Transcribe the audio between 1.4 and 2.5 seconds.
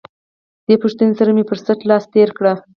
پر څټ لاس تېر کړ.